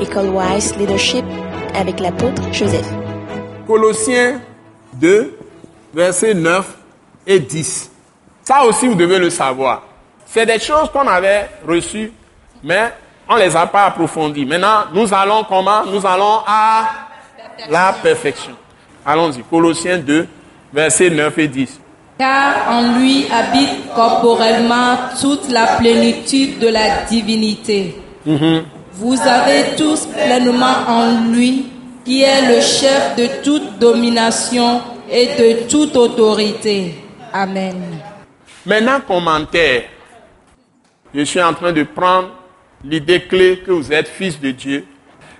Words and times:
École 0.00 0.28
Wise 0.28 0.76
Leadership 0.76 1.24
avec 1.74 2.00
l'apôtre 2.00 2.42
Joseph. 2.52 2.86
Colossiens 3.66 4.40
2, 4.94 5.38
versets 5.94 6.34
9 6.34 6.66
et 7.26 7.40
10. 7.40 7.90
Ça 8.42 8.64
aussi, 8.64 8.86
vous 8.86 8.94
devez 8.94 9.18
le 9.18 9.30
savoir. 9.30 9.82
C'est 10.26 10.46
des 10.46 10.58
choses 10.58 10.90
qu'on 10.92 11.06
avait 11.06 11.48
reçues, 11.66 12.12
mais 12.62 12.92
on 13.28 13.36
ne 13.36 13.40
les 13.40 13.56
a 13.56 13.66
pas 13.66 13.86
approfondies. 13.86 14.44
Maintenant, 14.44 14.84
nous 14.92 15.12
allons 15.12 15.44
comment? 15.44 15.84
Nous 15.86 16.06
allons 16.06 16.40
à 16.46 16.84
la 17.68 17.94
perfection. 18.02 18.52
Allons-y. 19.04 19.42
Colossiens 19.42 19.98
2, 19.98 20.28
versets 20.72 21.10
9 21.10 21.38
et 21.38 21.48
10. 21.48 21.80
Car 22.18 22.70
en 22.70 22.98
lui 22.98 23.26
habite 23.30 23.92
corporellement 23.94 24.96
toute 25.20 25.50
la 25.50 25.66
plénitude 25.78 26.58
de 26.58 26.68
la 26.68 27.02
divinité. 27.08 27.96
Vous 28.98 29.20
avez 29.20 29.76
tous 29.76 30.06
pleinement 30.06 30.74
en 30.88 31.30
lui, 31.30 31.66
qui 32.02 32.22
est 32.22 32.48
le 32.48 32.62
chef 32.62 33.14
de 33.16 33.42
toute 33.44 33.78
domination 33.78 34.80
et 35.10 35.26
de 35.38 35.68
toute 35.68 35.94
autorité. 35.96 36.94
Amen. 37.30 37.76
Maintenant, 38.64 39.00
commentaire. 39.06 39.82
Je 41.14 41.20
suis 41.22 41.42
en 41.42 41.52
train 41.52 41.72
de 41.72 41.82
prendre 41.82 42.30
l'idée 42.82 43.20
clé 43.20 43.62
que 43.66 43.70
vous 43.70 43.92
êtes 43.92 44.08
fils 44.08 44.40
de 44.40 44.50
Dieu. 44.50 44.86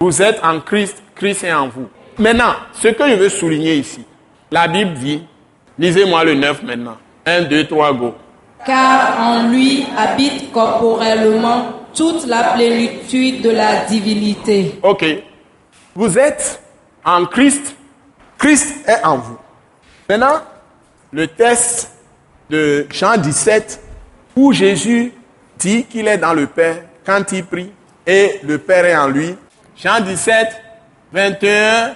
Vous 0.01 0.21
êtes 0.21 0.39
en 0.45 0.61
Christ, 0.61 1.03
Christ 1.15 1.45
est 1.45 1.53
en 1.53 1.69
vous. 1.69 1.89
Maintenant, 2.19 2.57
ce 2.75 2.89
que 2.89 3.09
je 3.09 3.15
veux 3.15 3.31
souligner 3.31 3.77
ici, 3.77 4.05
la 4.51 4.69
Bible 4.69 4.93
dit, 4.95 5.23
lisez-moi 5.79 6.25
le 6.25 6.35
9 6.35 6.63
maintenant. 6.63 6.99
1, 7.25 7.43
2, 7.45 7.67
3, 7.67 7.93
go. 7.95 8.15
Car 8.67 9.19
en 9.19 9.49
lui 9.49 9.87
habite 9.97 10.53
corporellement 10.53 11.76
toute 11.97 12.27
la 12.27 12.55
plénitude 12.55 13.43
de 13.43 13.51
la 13.51 13.85
divinité. 13.87 14.79
Ok. 14.83 15.05
Vous 15.95 16.19
êtes 16.19 16.61
en 17.05 17.25
Christ, 17.25 17.75
Christ 18.39 18.87
est 18.87 19.05
en 19.05 19.19
vous. 19.19 19.39
Maintenant, 20.09 20.43
le 21.13 21.27
test 21.27 21.93
de 22.51 22.87
Jean 22.91 23.17
17, 23.17 23.81
où 24.37 24.53
Jésus 24.53 25.13
dit 25.59 25.85
qu'il 25.85 26.07
est 26.07 26.19
dans 26.19 26.35
le 26.35 26.47
Père 26.47 26.83
quand 27.05 27.33
il 27.33 27.45
prie 27.45 27.73
et 28.07 28.41
le 28.43 28.59
Père 28.59 28.85
est 28.85 28.97
en 28.97 29.09
lui. 29.09 29.35
Jean 29.77 30.01
17, 30.01 30.49
21 31.13 31.95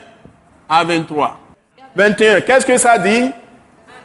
à 0.69 0.85
23. 0.85 1.39
21, 1.95 2.41
qu'est-ce 2.41 2.67
que 2.67 2.79
ça 2.79 2.99
dit? 2.99 3.31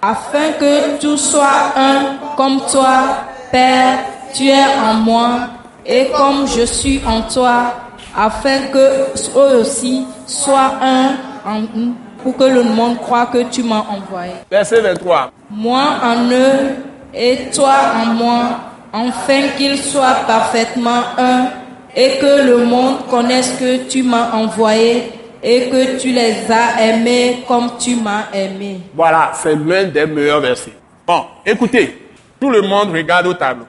Afin 0.01 0.51
que 0.59 0.99
tout 0.99 1.17
soit 1.17 1.73
un 1.75 2.17
comme 2.35 2.61
toi, 2.69 3.25
Père, 3.51 3.99
tu 4.33 4.47
es 4.47 4.65
en 4.83 4.95
moi, 4.95 5.47
et 5.85 6.07
comme 6.15 6.47
je 6.47 6.65
suis 6.65 7.01
en 7.05 7.21
toi, 7.21 7.73
afin 8.15 8.67
que 8.71 9.37
eux 9.37 9.59
aussi 9.59 10.05
soient 10.25 10.73
un 10.81 11.15
en 11.45 11.59
nous, 11.73 11.95
pour 12.23 12.35
que 12.37 12.45
le 12.45 12.63
monde 12.63 12.97
croit 12.97 13.27
que 13.27 13.43
tu 13.43 13.61
m'as 13.63 13.85
envoyé. 13.89 14.33
Verset 14.49 14.81
23. 14.81 15.31
Moi 15.51 15.83
en 16.03 16.29
eux 16.31 16.75
et 17.13 17.51
toi 17.53 17.75
en 18.01 18.05
moi, 18.13 18.41
afin 18.91 19.49
qu'ils 19.57 19.77
soient 19.77 20.15
parfaitement 20.27 21.03
un, 21.17 21.49
et 21.95 22.17
que 22.19 22.45
le 22.45 22.65
monde 22.65 23.07
connaisse 23.09 23.55
que 23.59 23.87
tu 23.87 24.03
m'as 24.03 24.31
envoyé 24.31 25.11
et 25.41 25.69
que 25.69 25.97
tu 25.99 26.09
les 26.09 26.51
as 26.51 26.81
aimés 26.81 27.43
comme 27.47 27.71
tu 27.79 27.95
m'as 27.95 28.25
aimé. 28.33 28.81
Voilà, 28.93 29.31
c'est 29.35 29.55
l'un 29.55 29.85
des 29.85 30.05
meilleurs 30.05 30.41
versets. 30.41 30.73
Bon, 31.05 31.25
écoutez, 31.45 32.09
tout 32.41 32.49
le 32.49 32.61
monde 32.63 32.91
regarde 32.91 33.27
au 33.27 33.33
tableau. 33.33 33.65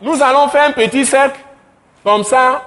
Nous 0.00 0.22
allons 0.22 0.48
faire 0.48 0.68
un 0.68 0.72
petit 0.72 1.06
cercle, 1.06 1.40
comme 2.04 2.24
ça, 2.24 2.62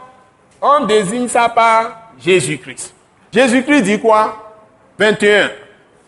on 0.61 0.85
désigne 0.85 1.27
ça 1.27 1.47
par 1.49 2.11
Jésus-Christ. 2.19 2.93
Jésus-Christ 3.31 3.83
dit 3.83 3.99
quoi? 3.99 4.53
21. 4.97 5.49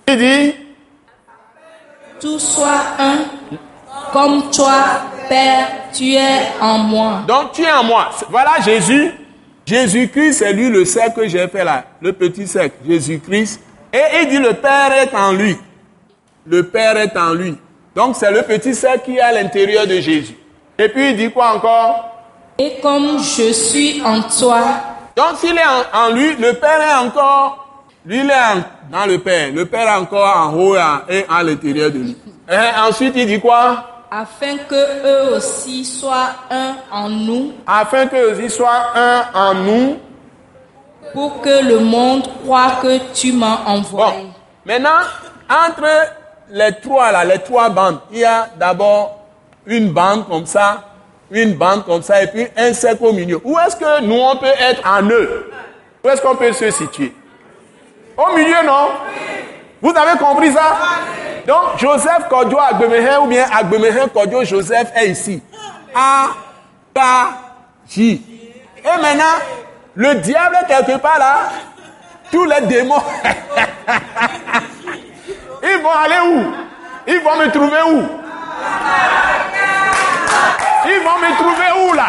Il 0.08 0.17
dit 0.17 0.55
Tout 2.19 2.39
soit 2.39 2.81
un, 3.00 3.18
comme 4.12 4.50
toi, 4.51 4.84
Père, 5.29 5.68
tu 5.94 6.13
es 6.13 6.41
en 6.59 6.79
moi. 6.79 7.22
Donc 7.28 7.53
tu 7.53 7.62
es 7.62 7.72
en 7.72 7.84
moi. 7.84 8.09
Voilà 8.29 8.59
Jésus. 8.63 9.12
Jésus-Christ, 9.66 10.34
c'est 10.34 10.51
lui 10.51 10.69
le 10.69 10.84
cercle 10.84 11.22
que 11.22 11.28
j'ai 11.28 11.47
fait 11.47 11.63
là, 11.63 11.85
le 12.01 12.12
petit 12.12 12.47
cercle. 12.47 12.75
Jésus-Christ. 12.85 13.62
Et 13.94 14.22
il 14.22 14.29
dit 14.29 14.38
le 14.38 14.53
Père 14.53 14.91
est 14.91 15.16
en 15.16 15.31
lui. 15.31 15.56
Le 16.46 16.67
Père 16.67 16.97
est 16.97 17.16
en 17.16 17.34
lui. 17.34 17.57
Donc 17.96 18.16
c'est 18.16 18.31
le 18.31 18.41
petit 18.41 18.73
cercle 18.73 19.06
qui 19.06 19.17
est 19.17 19.22
à 19.22 19.31
l'intérieur 19.31 19.85
de 19.85 20.00
Jésus. 20.01 20.35
Et 20.81 20.90
puis 20.90 21.12
il 21.12 21.16
dit 21.16 21.31
quoi 21.31 21.53
encore? 21.53 22.06
Et 22.58 22.80
comme 22.81 23.19
je 23.19 23.53
suis 23.53 24.02
en 24.03 24.19
toi. 24.22 24.62
Donc 25.16 25.38
s'il 25.38 25.56
est 25.56 25.62
en, 25.64 26.06
en, 26.06 26.09
lui, 26.09 26.36
le 26.38 26.53
Père 26.53 26.81
est 26.81 27.06
encore, 27.06 27.84
lui 28.03 28.22
il 28.22 28.30
est 28.31 28.34
en, 28.34 28.64
dans 28.91 29.06
le 29.06 29.20
Père. 29.20 29.52
Le 29.53 29.68
Père 29.68 29.88
est 29.88 29.97
encore 30.00 30.36
en 30.36 30.53
haut 30.56 30.75
et 31.08 31.25
à 31.30 31.44
l'intérieur 31.44 31.91
de 31.91 32.00
lui. 32.00 32.18
Et 32.50 32.80
ensuite 32.81 33.14
il 33.16 33.28
dit 33.28 33.40
quoi? 33.40 33.84
Afin 34.09 34.58
que 34.68 34.75
eux 35.06 35.36
aussi 35.36 35.86
soient 35.86 36.31
un 36.50 36.74
en 36.91 37.09
nous. 37.09 37.53
Afin 37.68 38.08
qu'eux 38.08 38.31
aussi 38.31 38.50
soient 38.50 38.88
un 38.96 39.24
en 39.36 39.53
nous. 39.53 40.00
Pour 41.14 41.41
que 41.41 41.64
le 41.64 41.78
monde 41.78 42.28
croit 42.44 42.78
que 42.81 42.97
tu 43.14 43.34
m'as 43.34 43.66
envoyé. 43.68 44.24
Bon. 44.24 44.30
Maintenant, 44.66 45.02
entre 45.47 45.88
les 46.50 46.72
trois 46.81 47.12
là, 47.12 47.24
les 47.24 47.40
trois 47.40 47.70
bandes, 47.70 48.00
il 48.12 48.20
y 48.20 48.25
a 48.25 48.47
d'abord 48.58 49.21
une 49.66 49.91
bande 49.91 50.27
comme 50.27 50.45
ça, 50.45 50.83
une 51.29 51.53
bande 51.53 51.85
comme 51.85 52.01
ça, 52.01 52.22
et 52.23 52.27
puis 52.27 52.47
un 52.57 52.73
cercle 52.73 53.05
au 53.05 53.13
milieu. 53.13 53.39
Où 53.44 53.57
est-ce 53.59 53.75
que 53.75 54.01
nous 54.01 54.19
on 54.19 54.35
peut 54.35 54.45
être 54.59 54.81
en 54.88 55.03
eux? 55.03 55.51
Où 56.03 56.09
est-ce 56.09 56.22
qu'on 56.22 56.35
peut 56.35 56.51
se 56.51 56.69
situer? 56.72 57.13
Au 58.17 58.35
milieu, 58.35 58.66
non? 58.66 58.89
Vous 59.81 59.94
avez 59.95 60.17
compris 60.19 60.51
ça? 60.51 60.77
Donc, 61.47 61.77
Joseph 61.77 62.27
Kodio 62.29 62.59
Agbemehin 62.59 63.19
ou 63.22 63.27
bien 63.27 63.45
Agbemehin 63.51 64.07
Kodio 64.09 64.44
Joseph 64.44 64.91
est 64.95 65.09
ici. 65.09 65.41
A, 65.95 66.28
K, 66.93 66.99
J. 67.89 68.22
Et 68.78 69.01
maintenant, 69.01 69.23
le 69.95 70.16
diable 70.16 70.57
est 70.61 70.67
quelque 70.67 70.97
part 70.99 71.19
là. 71.19 71.38
Tous 72.31 72.45
les 72.45 72.61
démons. 72.67 72.95
Ils 75.63 75.81
vont 75.81 75.91
aller 75.91 76.19
où? 76.25 76.53
Ils 77.07 77.19
vont 77.19 77.38
me 77.38 77.51
trouver 77.51 77.81
où? 77.89 78.07
Ils 80.86 81.02
vont 81.03 81.19
me 81.19 81.36
trouver 81.38 81.90
où 81.90 81.94
là? 81.94 82.08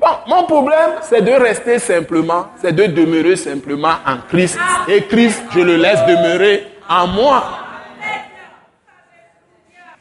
Bon, 0.00 0.16
mon 0.26 0.44
problème, 0.44 0.90
c'est 1.02 1.22
de 1.22 1.32
rester 1.32 1.78
simplement, 1.78 2.46
c'est 2.60 2.72
de 2.72 2.86
demeurer 2.86 3.36
simplement 3.36 3.94
en 4.06 4.18
Christ. 4.28 4.58
Et 4.88 5.04
Christ, 5.04 5.42
je 5.54 5.60
le 5.60 5.76
laisse 5.76 6.04
demeurer 6.06 6.76
en 6.88 7.06
moi. 7.06 7.42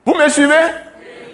Vous 0.06 0.13
me 0.16 0.28
suivez? 0.28 0.66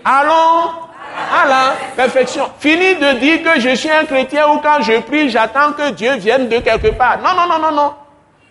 Allons 0.06 0.90
à 1.32 1.74
perfection. 1.96 2.50
Fini 2.60 2.96
de 2.96 3.14
dire 3.14 3.44
que 3.44 3.60
je 3.60 3.76
suis 3.76 3.90
un 3.90 4.06
chrétien 4.06 4.48
ou 4.50 4.60
quand 4.60 4.82
je 4.82 5.00
prie, 5.02 5.30
j'attends 5.30 5.74
que 5.74 5.92
Dieu 5.92 6.16
vienne 6.16 6.48
de 6.48 6.60
quelque 6.60 6.90
part. 6.90 7.18
Non, 7.20 7.34
non, 7.36 7.48
non, 7.48 7.60
non, 7.60 7.72
non. 7.72 7.94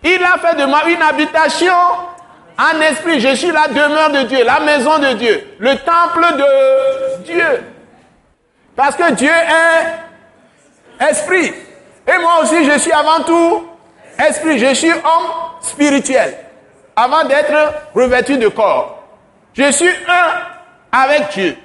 Il 0.03 0.23
a 0.23 0.37
fait 0.37 0.55
de 0.55 0.65
moi 0.65 0.81
une 0.87 1.01
habitation 1.01 1.73
en 2.59 2.81
esprit. 2.81 3.19
Je 3.19 3.35
suis 3.35 3.51
la 3.51 3.67
demeure 3.67 4.11
de 4.11 4.23
Dieu, 4.23 4.43
la 4.43 4.59
maison 4.59 4.99
de 4.99 5.13
Dieu, 5.13 5.55
le 5.59 5.75
temple 5.77 6.25
de 6.37 7.23
Dieu. 7.23 7.63
Parce 8.75 8.95
que 8.95 9.13
Dieu 9.13 9.31
est 9.31 11.09
esprit. 11.09 11.53
Et 12.07 12.17
moi 12.19 12.41
aussi, 12.41 12.65
je 12.65 12.77
suis 12.77 12.91
avant 12.91 13.23
tout 13.23 13.67
esprit. 14.17 14.59
Je 14.59 14.73
suis 14.73 14.91
homme 14.91 15.31
spirituel. 15.61 16.35
Avant 16.95 17.23
d'être 17.25 17.73
revêtu 17.95 18.37
de 18.37 18.49
corps. 18.49 19.03
Je 19.53 19.71
suis 19.71 19.89
un 19.89 20.41
avec 20.91 21.29
Dieu. 21.29 21.57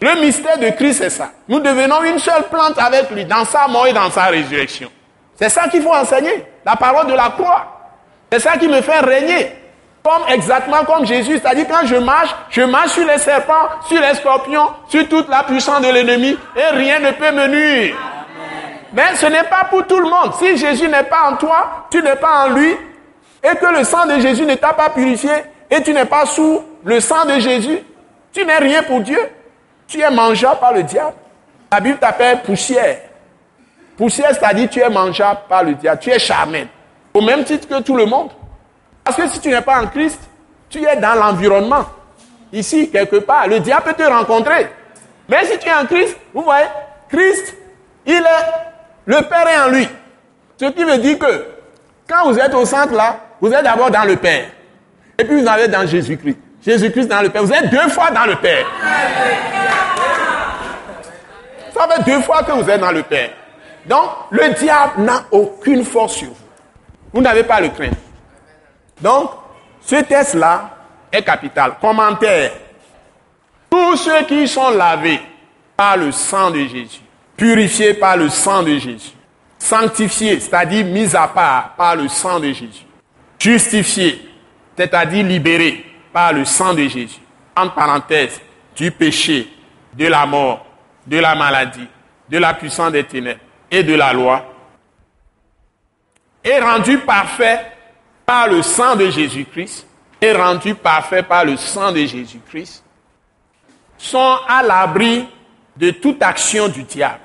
Le 0.00 0.20
mystère 0.20 0.58
de 0.58 0.70
Christ, 0.70 0.98
c'est 1.02 1.10
ça. 1.10 1.30
Nous 1.46 1.60
devenons 1.60 2.02
une 2.02 2.18
seule 2.18 2.44
plante 2.44 2.78
avec 2.78 3.10
lui, 3.10 3.24
dans 3.26 3.44
sa 3.44 3.68
mort 3.68 3.86
et 3.86 3.92
dans 3.92 4.10
sa 4.10 4.24
résurrection. 4.24 4.90
C'est 5.36 5.50
ça 5.50 5.68
qu'il 5.68 5.82
faut 5.82 5.92
enseigner. 5.92 6.44
La 6.64 6.76
parole 6.76 7.06
de 7.06 7.14
la 7.14 7.30
croix. 7.30 7.66
C'est 8.32 8.40
ça 8.40 8.56
qui 8.56 8.68
me 8.68 8.80
fait 8.80 9.00
régner. 9.00 9.59
Comme 10.02 10.22
exactement 10.28 10.84
comme 10.84 11.04
Jésus, 11.04 11.38
c'est-à-dire 11.38 11.66
quand 11.68 11.86
je 11.86 11.96
marche, 11.96 12.34
je 12.48 12.62
marche 12.62 12.92
sur 12.92 13.06
les 13.06 13.18
serpents, 13.18 13.68
sur 13.86 14.00
les 14.00 14.14
scorpions, 14.14 14.70
sur 14.88 15.06
toute 15.08 15.28
la 15.28 15.42
puissance 15.42 15.82
de 15.82 15.88
l'ennemi, 15.88 16.38
et 16.56 16.74
rien 16.74 17.00
ne 17.00 17.10
peut 17.10 17.30
me 17.32 17.46
nuire. 17.48 17.96
Mais 18.92 19.14
ce 19.16 19.26
n'est 19.26 19.44
pas 19.44 19.64
pour 19.68 19.86
tout 19.86 19.98
le 20.00 20.08
monde. 20.08 20.34
Si 20.38 20.56
Jésus 20.56 20.88
n'est 20.88 21.04
pas 21.04 21.30
en 21.30 21.36
toi, 21.36 21.86
tu 21.90 22.02
n'es 22.02 22.16
pas 22.16 22.46
en 22.46 22.50
lui, 22.54 22.74
et 23.42 23.56
que 23.56 23.78
le 23.78 23.84
sang 23.84 24.06
de 24.06 24.18
Jésus 24.20 24.46
ne 24.46 24.54
t'a 24.54 24.72
pas 24.72 24.88
purifié, 24.90 25.30
et 25.70 25.82
tu 25.82 25.92
n'es 25.92 26.06
pas 26.06 26.24
sous 26.24 26.62
le 26.82 26.98
sang 26.98 27.26
de 27.26 27.38
Jésus, 27.38 27.78
tu 28.32 28.44
n'es 28.44 28.58
rien 28.58 28.82
pour 28.82 29.00
Dieu. 29.00 29.20
Tu 29.86 30.00
es 30.00 30.10
mangeable 30.10 30.60
par 30.60 30.72
le 30.72 30.82
diable. 30.82 31.14
La 31.70 31.80
Bible 31.80 31.98
t'appelle 31.98 32.42
poussière. 32.42 32.98
Poussière, 33.96 34.30
c'est-à-dire 34.30 34.68
tu 34.70 34.80
es 34.80 34.88
mangeable 34.88 35.40
par 35.48 35.64
le 35.64 35.74
diable. 35.74 36.00
Tu 36.00 36.10
es 36.10 36.18
charmel. 36.18 36.68
Au 37.12 37.20
même 37.20 37.44
titre 37.44 37.68
que 37.68 37.82
tout 37.82 37.96
le 37.96 38.06
monde. 38.06 38.30
Parce 39.04 39.16
que 39.16 39.28
si 39.28 39.40
tu 39.40 39.48
n'es 39.48 39.60
pas 39.60 39.82
en 39.82 39.86
Christ, 39.86 40.20
tu 40.68 40.84
es 40.84 40.96
dans 40.96 41.14
l'environnement. 41.14 41.84
Ici, 42.52 42.90
quelque 42.90 43.16
part, 43.16 43.48
le 43.48 43.60
diable 43.60 43.84
peut 43.84 44.04
te 44.04 44.08
rencontrer. 44.08 44.68
Mais 45.28 45.44
si 45.44 45.58
tu 45.58 45.68
es 45.68 45.72
en 45.72 45.86
Christ, 45.86 46.16
vous 46.34 46.42
voyez, 46.42 46.66
Christ, 47.08 47.54
il 48.06 48.14
est, 48.14 49.06
le 49.06 49.22
Père 49.22 49.48
est 49.48 49.60
en 49.60 49.68
lui. 49.68 49.88
Ce 50.56 50.66
qui 50.66 50.84
veut 50.84 50.98
dire 50.98 51.18
que 51.18 51.46
quand 52.08 52.30
vous 52.30 52.38
êtes 52.38 52.54
au 52.54 52.64
centre 52.64 52.92
là, 52.92 53.16
vous 53.40 53.52
êtes 53.52 53.64
d'abord 53.64 53.90
dans 53.90 54.04
le 54.04 54.16
Père. 54.16 54.46
Et 55.18 55.24
puis 55.24 55.40
vous 55.40 55.46
êtes 55.46 55.70
dans 55.70 55.86
Jésus-Christ. 55.86 56.38
Jésus-Christ 56.64 57.06
dans 57.06 57.22
le 57.22 57.30
Père. 57.30 57.42
Vous 57.42 57.52
êtes 57.52 57.70
deux 57.70 57.88
fois 57.88 58.10
dans 58.10 58.26
le 58.26 58.36
Père. 58.36 58.66
Ça 61.72 61.88
fait 61.88 62.02
deux 62.04 62.20
fois 62.20 62.42
que 62.42 62.52
vous 62.52 62.68
êtes 62.68 62.80
dans 62.80 62.92
le 62.92 63.02
Père. 63.02 63.30
Donc, 63.86 64.10
le 64.30 64.52
diable 64.54 65.02
n'a 65.02 65.24
aucune 65.30 65.84
force 65.84 66.14
sur 66.14 66.28
vous. 66.28 66.36
Vous 67.12 67.22
n'avez 67.22 67.44
pas 67.44 67.60
le 67.60 67.68
craindre. 67.70 67.96
Donc, 69.00 69.30
ce 69.80 69.96
test-là 69.96 70.70
est 71.10 71.22
capital. 71.22 71.74
Commentaire. 71.80 72.52
Tous 73.70 73.96
ceux 73.96 74.24
qui 74.24 74.46
sont 74.46 74.70
lavés 74.70 75.20
par 75.76 75.96
le 75.96 76.12
sang 76.12 76.50
de 76.50 76.60
Jésus, 76.60 77.00
purifiés 77.36 77.94
par 77.94 78.16
le 78.16 78.28
sang 78.28 78.62
de 78.62 78.76
Jésus, 78.76 79.12
sanctifiés, 79.58 80.40
c'est-à-dire 80.40 80.84
mis 80.84 81.14
à 81.14 81.28
part 81.28 81.74
par 81.76 81.96
le 81.96 82.08
sang 82.08 82.40
de 82.40 82.48
Jésus, 82.48 82.84
justifiés, 83.38 84.28
c'est-à-dire 84.76 85.24
libérés 85.24 85.84
par 86.12 86.32
le 86.32 86.44
sang 86.44 86.74
de 86.74 86.82
Jésus, 86.82 87.20
en 87.56 87.68
parenthèse, 87.68 88.40
du 88.74 88.90
péché, 88.90 89.48
de 89.94 90.06
la 90.06 90.26
mort, 90.26 90.66
de 91.06 91.18
la 91.18 91.34
maladie, 91.34 91.86
de 92.28 92.38
la 92.38 92.54
puissance 92.54 92.92
des 92.92 93.04
ténèbres 93.04 93.40
et 93.70 93.82
de 93.82 93.94
la 93.94 94.12
loi, 94.12 94.44
est 96.42 96.60
rendu 96.60 96.98
parfait 96.98 97.60
par 98.30 98.46
le 98.46 98.62
sang 98.62 98.94
de 98.94 99.10
Jésus-Christ, 99.10 99.88
est 100.20 100.32
rendu 100.32 100.76
parfait 100.76 101.24
par 101.24 101.44
le 101.44 101.56
sang 101.56 101.90
de 101.90 101.98
Jésus-Christ, 101.98 102.84
sont 103.98 104.36
à 104.46 104.62
l'abri 104.62 105.26
de 105.76 105.90
toute 105.90 106.22
action 106.22 106.68
du 106.68 106.84
diable 106.84 107.18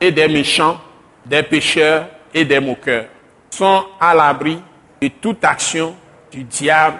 et 0.00 0.12
des 0.12 0.28
méchants, 0.28 0.80
des 1.26 1.42
pécheurs 1.42 2.06
et 2.32 2.44
des 2.44 2.60
moqueurs, 2.60 3.06
sont 3.50 3.86
à 3.98 4.14
l'abri 4.14 4.62
de 5.00 5.08
toute 5.08 5.44
action 5.44 5.96
du 6.30 6.44
diable, 6.44 6.98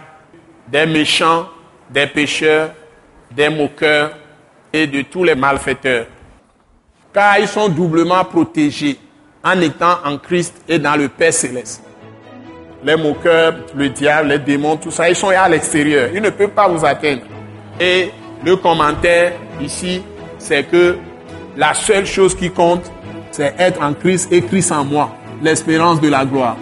des 0.67 0.85
méchants, 0.85 1.49
des 1.89 2.09
pécheurs, 2.09 2.73
des 3.31 3.49
moqueurs 3.49 4.11
et 4.73 4.89
de 4.89 5.03
tous 5.03 5.23
les 5.23 5.37
malfaiteurs. 5.37 6.07
Car 7.15 7.39
ils 7.39 7.47
sont 7.47 7.69
doublement 7.69 8.25
protégés 8.25 8.99
en 9.45 9.61
étant 9.61 9.99
en 10.05 10.19
Christ 10.19 10.65
et 10.67 10.81
dans 10.81 10.97
le 10.97 11.09
Père 11.09 11.33
céleste. 11.33 11.85
Les 12.85 12.97
moqueurs, 12.97 13.55
le 13.77 13.89
diable, 13.89 14.31
les 14.31 14.39
démons, 14.39 14.77
tout 14.77 14.91
ça, 14.91 15.09
ils 15.09 15.17
sont 15.17 15.29
à 15.29 15.49
l'extérieur. 15.49 16.11
Ils 16.13 16.23
ne 16.23 16.31
peuvent 16.31 16.49
pas 16.49 16.69
vous 16.69 16.85
atteindre. 16.85 17.23
Et 17.81 18.11
le 18.45 18.57
commentaire 18.57 19.33
ici, 19.61 20.03
c'est 20.39 20.65
que 20.65 20.97
la 21.57 21.75
seule 21.75 22.07
chose 22.07 22.35
qui 22.35 22.51
compte, 22.51 22.91
c'est 23.31 23.55
être 23.59 23.83
en 23.83 23.95
Christ 23.95 24.33
et 24.33 24.43
Christ 24.43 24.73
en 24.73 24.85
moi, 24.85 25.11
l'espérance 25.43 26.01
de 26.01 26.09
la 26.09 26.25
gloire. 26.25 26.57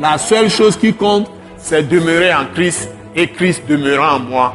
La 0.00 0.18
seule 0.18 0.50
chose 0.50 0.76
qui 0.76 0.92
compte, 0.92 1.30
c'est 1.56 1.88
demeurer 1.88 2.32
en 2.32 2.46
Christ 2.54 2.90
et 3.16 3.28
Christ 3.28 3.64
demeurant 3.68 4.16
en 4.16 4.18
moi, 4.20 4.54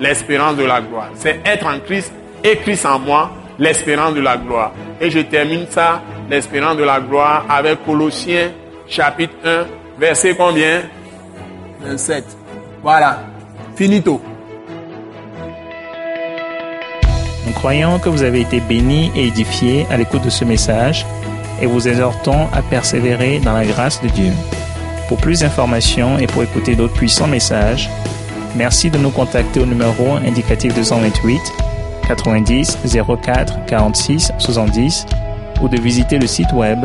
l'espérance 0.00 0.56
de 0.56 0.64
la 0.64 0.80
gloire. 0.80 1.08
C'est 1.14 1.40
être 1.44 1.66
en 1.66 1.78
Christ 1.78 2.12
et 2.44 2.56
Christ 2.56 2.84
en 2.84 2.98
moi, 2.98 3.30
l'espérance 3.58 4.14
de 4.14 4.20
la 4.20 4.36
gloire. 4.36 4.72
Et 5.00 5.10
je 5.10 5.20
termine 5.20 5.66
ça, 5.70 6.02
l'espérance 6.28 6.76
de 6.76 6.84
la 6.84 7.00
gloire, 7.00 7.46
avec 7.48 7.84
Colossiens 7.84 8.50
chapitre 8.88 9.34
1, 9.44 9.64
verset 10.02 10.34
combien? 10.34 10.82
27. 11.80 12.24
Voilà. 12.82 13.22
Finito. 13.76 14.20
Nous 17.46 17.52
croyons 17.52 18.00
que 18.00 18.08
vous 18.08 18.24
avez 18.24 18.40
été 18.40 18.58
bénis 18.58 19.12
et 19.14 19.28
édifiés 19.28 19.86
à 19.92 19.96
l'écoute 19.96 20.24
de 20.24 20.30
ce 20.30 20.44
message 20.44 21.06
et 21.60 21.66
vous 21.66 21.86
exhortons 21.86 22.48
à 22.52 22.62
persévérer 22.62 23.38
dans 23.38 23.52
la 23.52 23.64
grâce 23.64 24.02
de 24.02 24.08
Dieu. 24.08 24.32
Pour 25.06 25.18
plus 25.18 25.40
d'informations 25.40 26.18
et 26.18 26.26
pour 26.26 26.42
écouter 26.42 26.74
d'autres 26.74 26.94
puissants 26.94 27.28
messages, 27.28 27.88
merci 28.56 28.90
de 28.90 28.98
nous 28.98 29.10
contacter 29.10 29.60
au 29.60 29.66
numéro 29.66 30.16
indicatif 30.26 30.74
228 30.74 31.40
90 32.08 32.78
04 33.22 33.66
46 33.66 34.32
70 34.36 35.06
ou 35.60 35.68
de 35.68 35.80
visiter 35.80 36.18
le 36.18 36.26
site 36.26 36.52
web 36.52 36.84